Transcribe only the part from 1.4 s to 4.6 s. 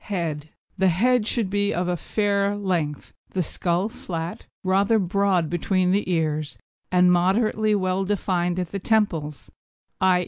be of a fair length; the skull flat,